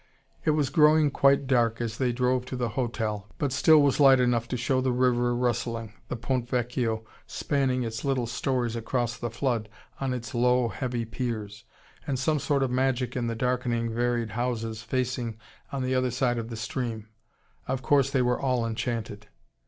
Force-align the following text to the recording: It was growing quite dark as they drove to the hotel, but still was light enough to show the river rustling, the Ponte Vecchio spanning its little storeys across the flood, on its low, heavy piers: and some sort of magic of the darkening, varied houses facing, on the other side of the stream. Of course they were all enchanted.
It 0.43 0.49
was 0.57 0.71
growing 0.71 1.11
quite 1.11 1.45
dark 1.45 1.79
as 1.79 1.99
they 1.99 2.11
drove 2.11 2.47
to 2.47 2.55
the 2.55 2.69
hotel, 2.69 3.27
but 3.37 3.51
still 3.53 3.83
was 3.83 3.99
light 3.99 4.19
enough 4.19 4.47
to 4.47 4.57
show 4.57 4.81
the 4.81 4.91
river 4.91 5.35
rustling, 5.35 5.93
the 6.07 6.15
Ponte 6.15 6.49
Vecchio 6.49 7.03
spanning 7.27 7.83
its 7.83 8.03
little 8.03 8.25
storeys 8.25 8.75
across 8.75 9.15
the 9.15 9.29
flood, 9.29 9.69
on 9.99 10.11
its 10.11 10.33
low, 10.33 10.69
heavy 10.69 11.05
piers: 11.05 11.65
and 12.07 12.17
some 12.17 12.39
sort 12.39 12.63
of 12.63 12.71
magic 12.71 13.15
of 13.15 13.27
the 13.27 13.35
darkening, 13.35 13.93
varied 13.93 14.31
houses 14.31 14.81
facing, 14.81 15.37
on 15.71 15.83
the 15.83 15.93
other 15.93 16.09
side 16.09 16.39
of 16.39 16.49
the 16.49 16.57
stream. 16.57 17.07
Of 17.67 17.83
course 17.83 18.09
they 18.09 18.23
were 18.23 18.41
all 18.41 18.65
enchanted. 18.65 19.27